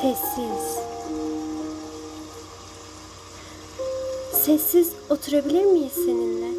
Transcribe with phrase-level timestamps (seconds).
[0.00, 0.78] Sessiz.
[4.32, 6.50] Sessiz oturabilir miyiz seninle?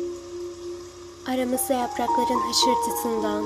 [1.27, 3.45] Aramızda yaprakların hışırtısından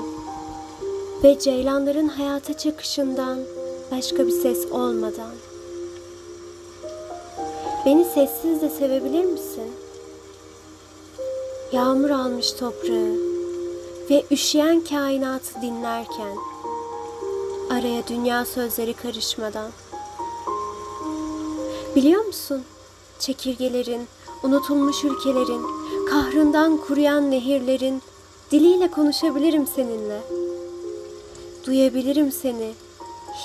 [1.24, 3.38] ve ceylanların hayata çakışından
[3.90, 5.32] başka bir ses olmadan.
[7.86, 9.72] Beni sessiz de sevebilir misin?
[11.72, 13.16] Yağmur almış toprağı
[14.10, 16.36] ve üşüyen kainatı dinlerken
[17.72, 19.70] araya dünya sözleri karışmadan.
[21.96, 22.62] Biliyor musun?
[23.18, 24.06] Çekirgelerin,
[24.42, 25.62] unutulmuş ülkelerin,
[26.10, 28.02] kahrından kuruyan nehirlerin
[28.50, 30.20] diliyle konuşabilirim seninle.
[31.66, 32.72] Duyabilirim seni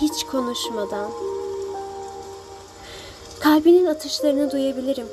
[0.02, 1.12] hiç konuşmadan.
[3.40, 5.08] Kalbinin atışlarını duyabilirim.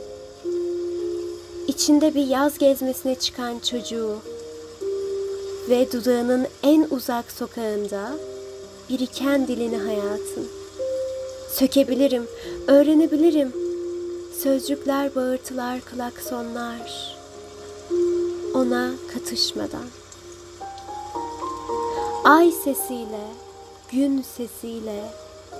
[1.69, 4.17] İçinde bir yaz gezmesine çıkan çocuğu
[5.69, 8.11] ve dudağının en uzak sokağında
[8.91, 10.64] biriken dilini hayatın.
[11.59, 12.27] Sökebilirim,
[12.67, 13.53] öğrenebilirim.
[14.43, 17.17] Sözcükler, bağırtılar, klaksonlar.
[18.55, 19.87] Ona katışmadan.
[22.25, 23.25] Ay sesiyle,
[23.93, 25.05] gün sesiyle,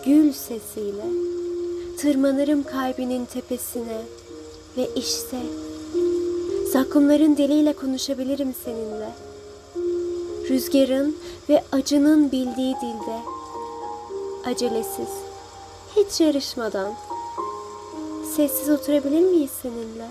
[0.07, 1.05] gül sesiyle
[1.99, 4.03] tırmanırım kalbinin tepesine
[4.77, 5.39] ve işte
[6.73, 9.11] zakkumların diliyle konuşabilirim seninle.
[10.49, 11.17] Rüzgarın
[11.49, 13.19] ve acının bildiği dilde.
[14.47, 15.34] Acelesiz,
[15.97, 16.95] hiç yarışmadan.
[18.37, 20.09] Sessiz oturabilir miyiz seninle?